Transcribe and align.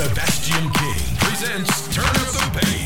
Sebastian 0.00 0.70
King 0.70 1.16
presents 1.18 1.94
Turn 1.94 2.06
Up 2.06 2.14
the 2.14 2.58
Bass. 2.58 2.79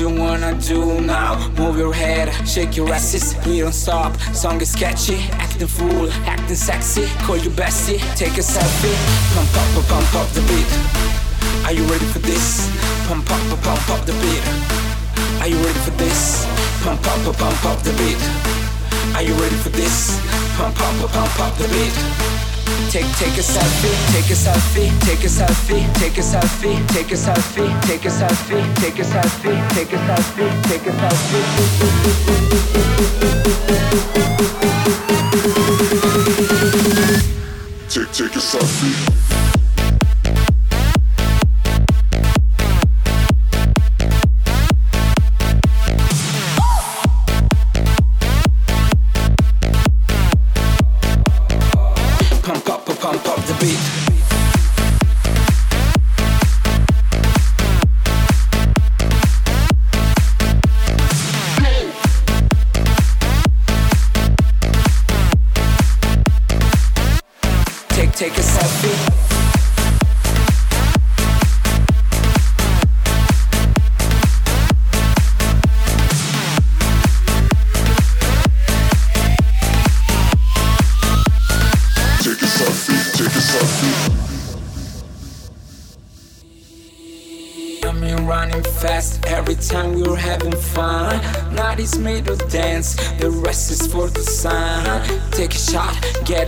You 0.00 0.08
wanna 0.08 0.54
do 0.60 1.00
now? 1.00 1.48
Move 1.56 1.76
your 1.78 1.92
head, 1.92 2.28
shake 2.46 2.76
your 2.76 2.92
asses. 2.92 3.34
We 3.46 3.60
don't 3.60 3.72
stop. 3.72 4.16
Song 4.32 4.60
is 4.60 4.74
catchy, 4.74 5.18
acting 5.32 5.66
fool, 5.66 6.10
acting 6.24 6.56
sexy. 6.56 7.06
Call 7.26 7.36
you 7.36 7.50
bestie, 7.50 7.98
take 8.14 8.36
a 8.38 8.42
selfie. 8.42 8.94
Pump 9.34 9.50
up, 9.56 9.86
pump 9.88 10.14
up 10.14 10.28
the 10.34 10.42
beat. 10.42 10.70
Are 11.66 11.72
you 11.72 11.84
ready 11.90 12.04
for 12.06 12.20
this? 12.20 12.70
Pump 13.08 13.28
up, 13.30 13.62
pump 13.62 13.90
up 13.90 14.04
the 14.06 14.12
beat. 14.22 14.44
Are 15.40 15.48
you 15.48 15.56
ready 15.56 15.80
for 15.80 15.94
this? 16.02 16.46
Pump 16.84 17.04
up, 17.06 17.36
pump 17.36 17.64
up 17.64 17.82
the 17.82 17.92
beat. 17.98 18.20
Are 19.16 19.22
you 19.22 19.34
ready 19.34 19.56
for 19.56 19.70
this? 19.70 20.20
Pump 20.56 20.80
up, 20.80 21.10
pump 21.10 21.40
up 21.40 21.56
the 21.56 21.66
beat. 21.68 22.37
Take 22.90 23.10
take 23.16 23.36
a 23.36 23.42
selfie, 23.42 23.94
take 24.12 24.30
a 24.30 24.34
selfie, 24.34 24.88
take 25.04 25.24
a 25.24 25.28
selfie, 25.28 25.82
take 25.94 26.18
a 26.18 26.22
selfie, 26.22 26.86
take 26.88 27.10
a 27.12 27.16
selfie, 27.16 27.80
take 27.86 28.04
a 28.04 28.08
selfie, 28.08 28.74
take 28.76 28.98
a 28.98 29.04
selfie, 29.04 29.68
take 29.74 29.92
a 29.92 29.98
selfie, 29.98 30.62
take 30.64 30.86
a 30.86 30.90
selfie. 30.90 32.08
Take 37.88 38.12
take 38.12 38.36
a 38.36 38.40
selfie. 38.40 39.37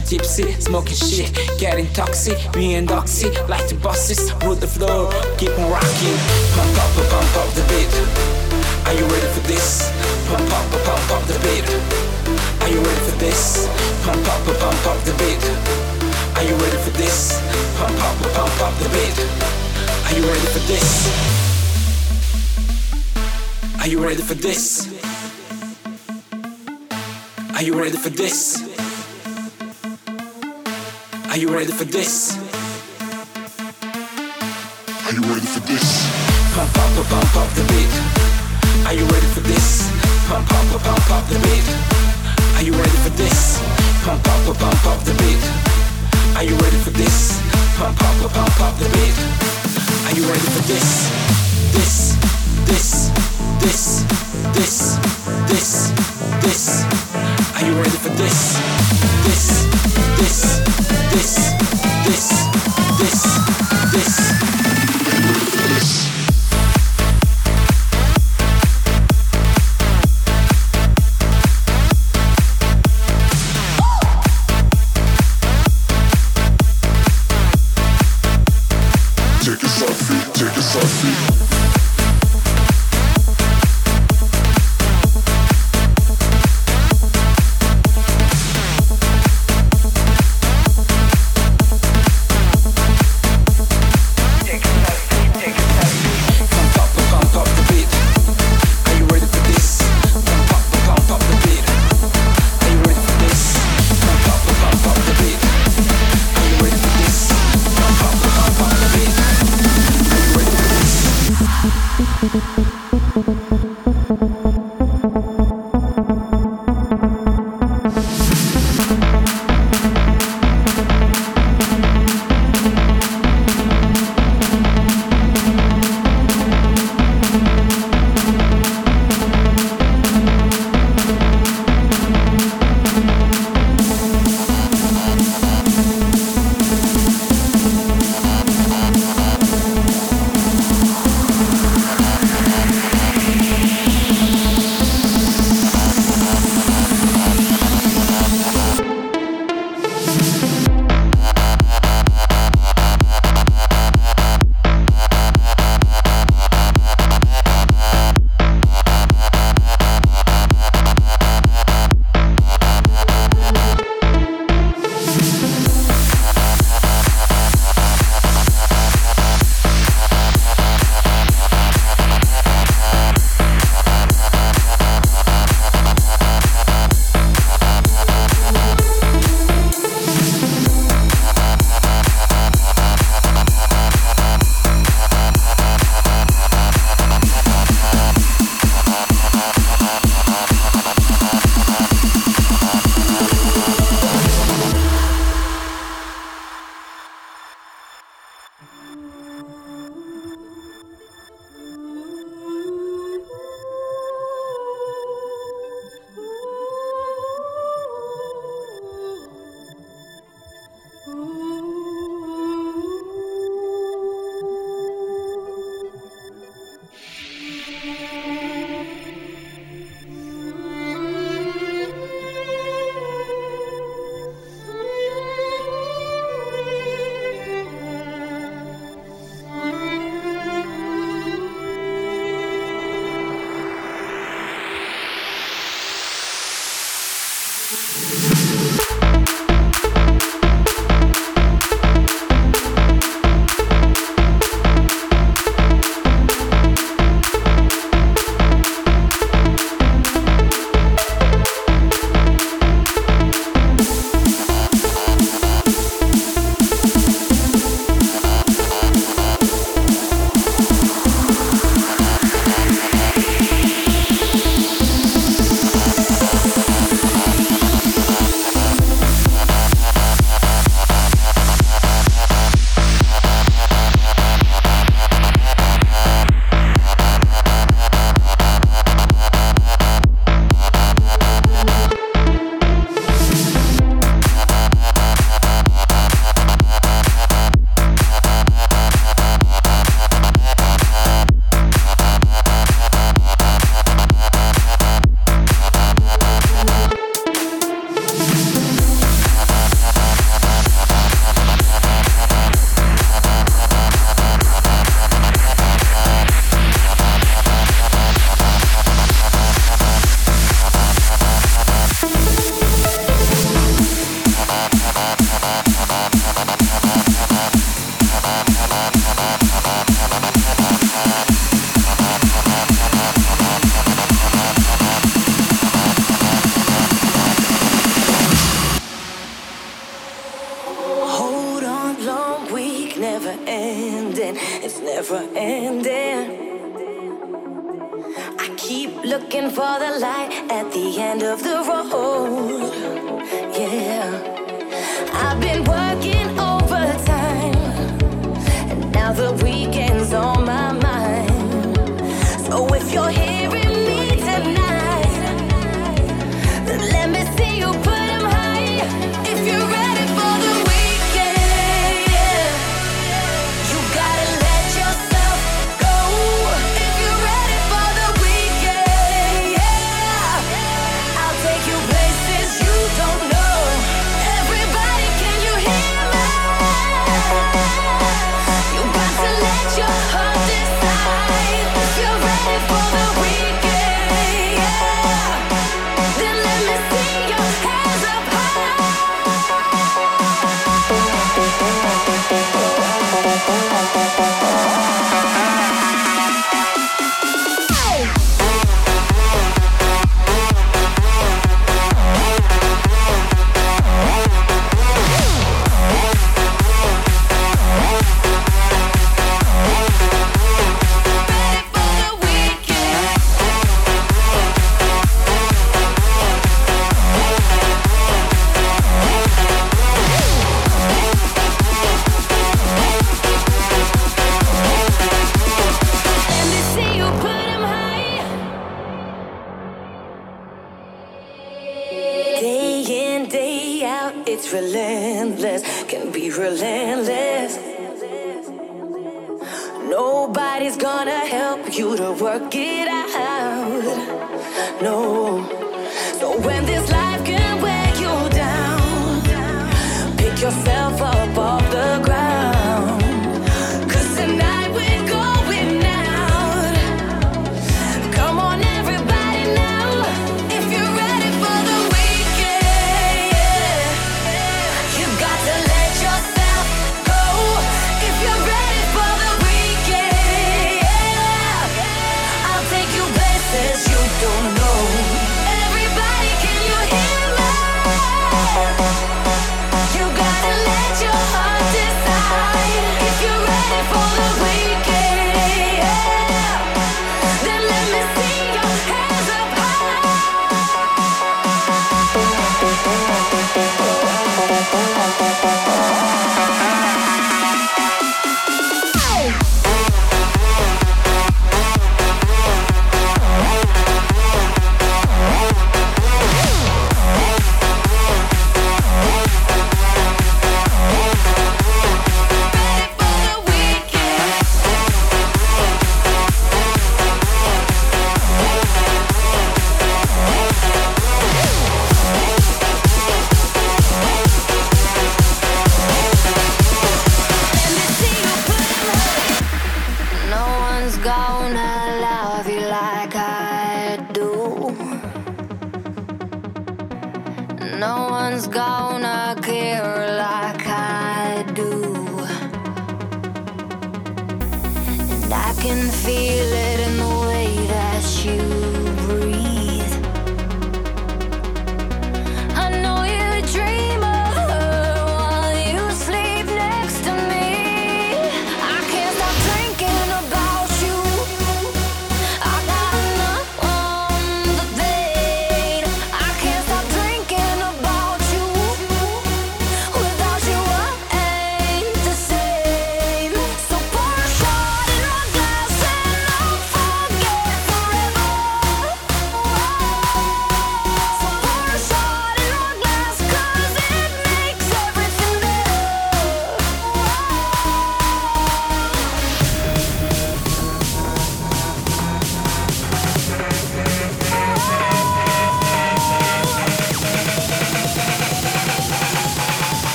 Tipsy, 0.00 0.52
smoking 0.60 0.96
shit, 0.96 1.36
getting 1.58 1.86
toxic. 1.92 2.38
Me 2.56 2.76
and 2.76 2.88
Doxy 2.88 3.28
like 3.48 3.68
the 3.68 3.74
bosses, 3.76 4.32
rule 4.42 4.54
the 4.54 4.66
floor, 4.66 5.10
keep 5.36 5.50
on 5.58 5.70
rocking. 5.70 6.18
Pump 6.56 6.78
up, 6.80 6.92
pump 7.12 7.36
up 7.36 7.48
the 7.52 7.64
beat. 7.68 7.92
Are 8.86 8.94
you 8.94 9.04
ready 9.04 9.28
for 9.34 9.44
this? 9.46 9.92
Pump 10.28 10.48
up, 10.48 10.64
pump 10.84 11.10
up 11.12 11.22
the 11.28 11.38
beat. 11.44 11.68
Are 12.62 12.68
you 12.68 12.80
ready 12.80 13.02
for 13.04 13.16
this? 13.18 13.68
Pump 14.04 14.26
up, 14.28 14.44
pump 14.60 14.86
up 14.86 14.98
the 15.04 15.12
beat. 15.20 15.44
Are 16.36 16.44
you 16.44 16.56
ready 16.56 16.78
for 16.84 16.94
this? 16.96 17.40
Pump 17.76 18.00
up, 18.00 18.16
pump 18.32 18.60
up 18.64 18.74
the 18.80 18.88
beat. 18.96 19.18
Are 20.06 20.14
you 20.16 20.24
ready 20.26 20.46
for 20.54 20.64
this? 20.70 21.53
Are 23.84 23.86
you 23.86 24.02
ready 24.02 24.22
for 24.22 24.32
this? 24.32 24.88
Are 27.52 27.62
you 27.62 27.78
ready 27.78 27.98
for 27.98 28.08
this? 28.08 28.64
Are 31.28 31.36
you 31.36 31.52
ready 31.52 31.70
for 31.70 31.84
this? 31.84 32.32
Are 35.04 35.12
you 35.12 35.20
ready 35.28 35.44
for 35.44 35.60
this? 35.68 35.84
Pump 36.56 36.72
up, 36.80 36.96
pump 37.12 37.36
up 37.36 37.50
the 37.52 37.64
beat. 37.68 37.92
Are 38.88 38.94
you 38.94 39.04
ready 39.04 39.26
for 39.36 39.40
this? 39.40 39.92
Pump 40.32 40.50
up, 40.50 40.80
pump 40.80 41.10
up 41.10 41.28
the 41.28 41.38
beat. 41.44 41.68
Are 42.56 42.64
you 42.64 42.72
ready 42.72 42.98
for 43.04 43.10
this? 43.20 43.60
Pump 44.00 44.26
up, 44.26 44.56
pump 44.56 44.86
up 44.86 45.04
the 45.04 45.12
beat. 45.20 45.44
Are 46.40 46.42
you 46.42 46.56
ready 46.56 46.78
for 46.78 46.88
this? 46.88 47.36
Pump 47.76 48.00
up, 48.00 48.32
pump 48.32 48.60
up 48.64 48.78
the 48.80 48.88
beat. 48.96 49.16
Are 50.08 50.16
you 50.16 50.24
ready 50.24 50.48
for 50.56 50.62
this? 50.72 50.88
This, 51.76 52.16
this, 52.66 53.10
this, 53.60 54.04
this, 54.54 54.98
this, 55.48 55.92
this. 56.42 56.84
Are 57.56 57.66
you 57.66 57.74
ready 57.74 57.90
for 57.90 58.10
this? 58.10 58.58
This, 59.24 59.66
this 60.18 60.64
this, 61.14 61.52
this, 62.04 62.28
this, 62.98 63.92
this. 63.92 64.33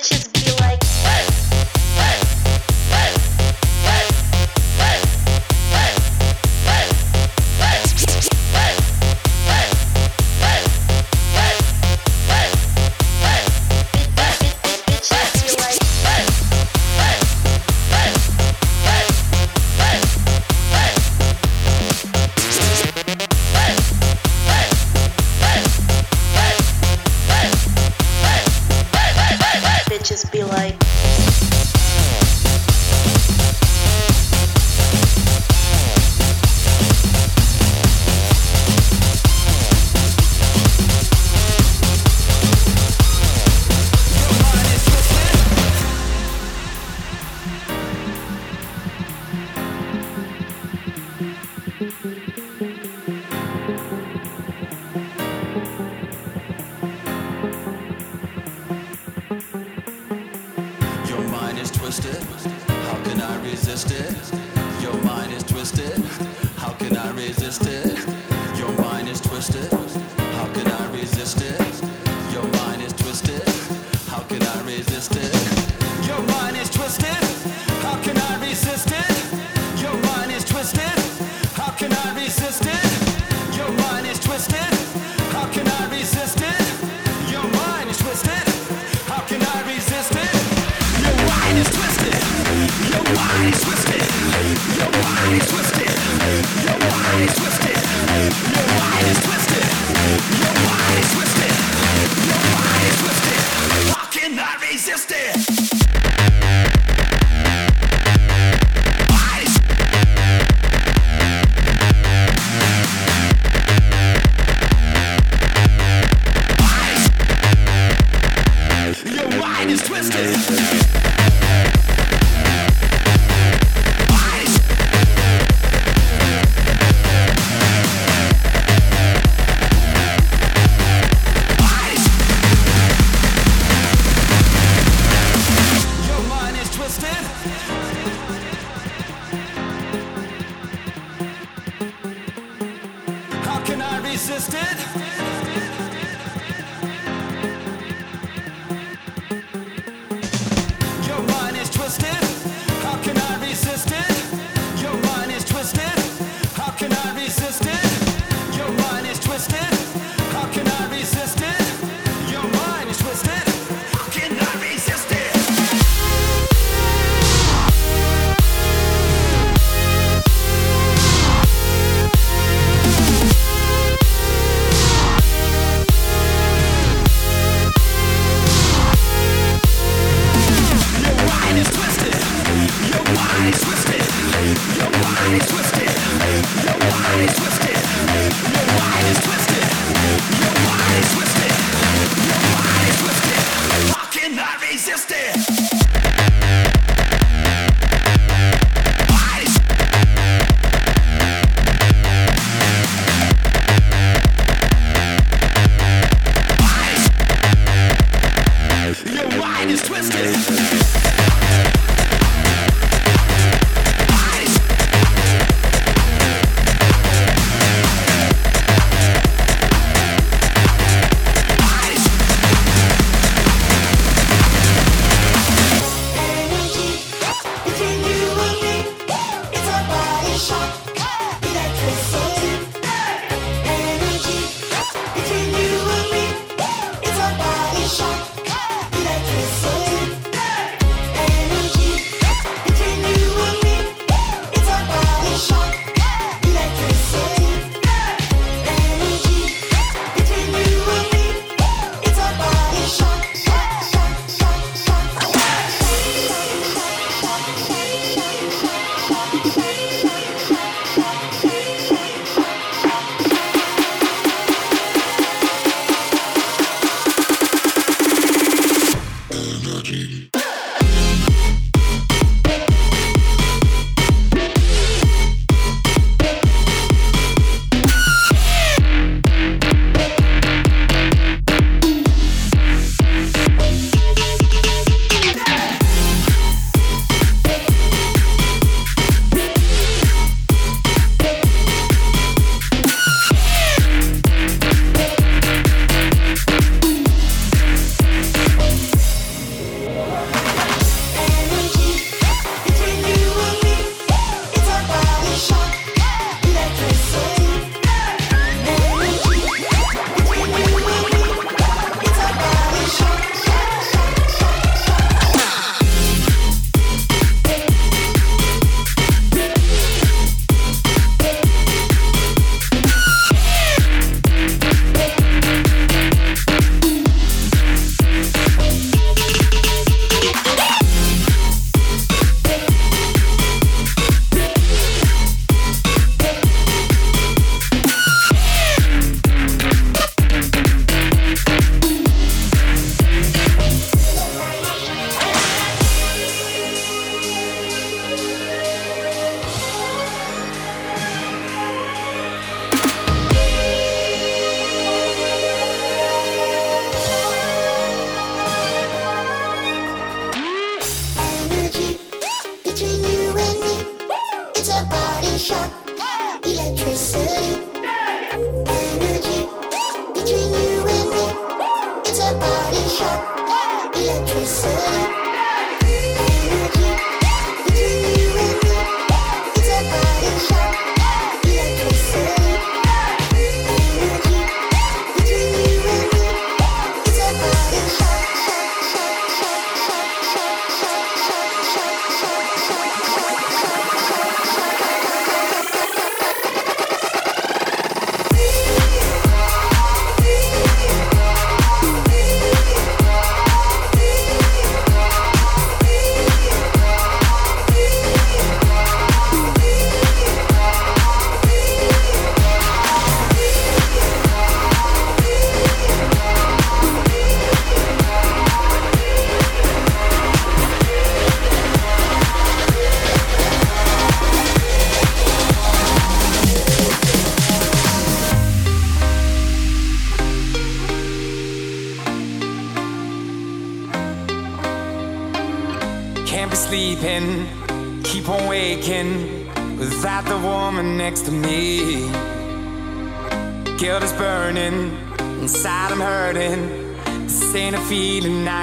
Bitches 0.00 0.39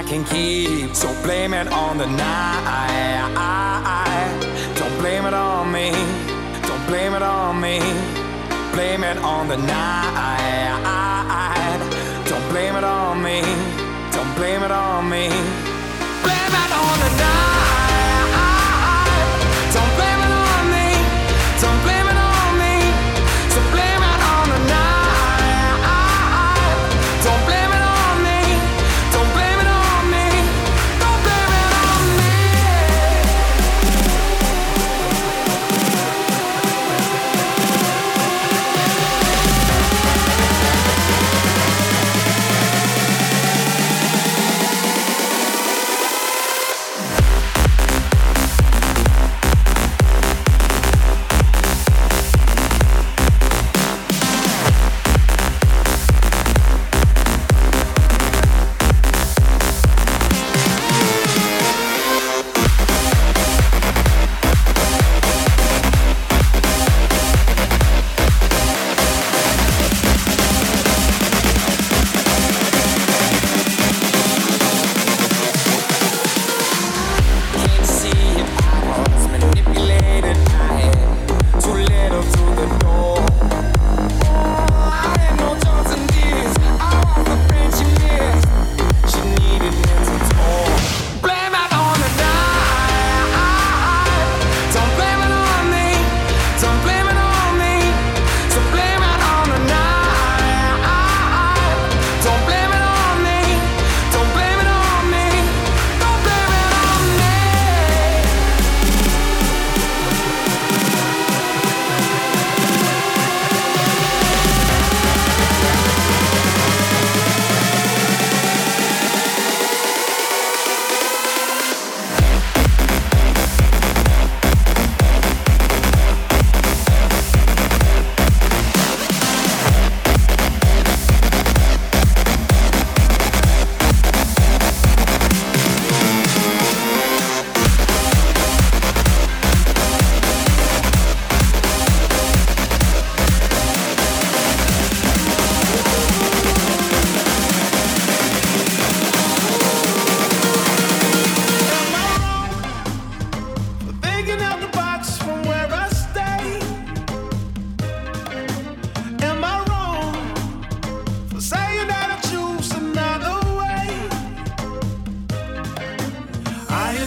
can 0.07 0.23
keep. 0.23 0.95
So 0.95 1.07
blame 1.21 1.53
it 1.53 1.67
on 1.67 1.97
the 1.97 2.05
night. 2.05 2.56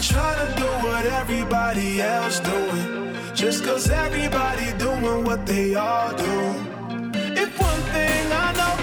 even 0.00 0.14
try 0.14 0.34
to 0.34 0.54
do 0.56 0.66
what 0.86 1.04
everybody 1.04 2.00
else 2.00 2.40
doing. 2.40 3.14
Just 3.34 3.64
cause 3.64 3.90
everybody 3.90 4.72
doing 4.78 5.24
what 5.24 5.46
they 5.46 5.74
all 5.74 6.10
do. 6.14 6.40
If 7.42 7.58
one 7.60 7.82
thing 7.92 8.32
I 8.32 8.52
know 8.56 8.79